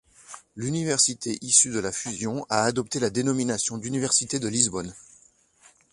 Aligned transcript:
L'université 0.55 1.37
issue 1.45 1.69
de 1.69 1.77
la 1.77 1.91
fusion 1.91 2.43
a 2.49 2.63
adopté 2.63 2.99
la 2.99 3.11
dénomination 3.11 3.77
d'Université 3.77 4.39
de 4.39 4.47
Lisbonne. 4.47 4.95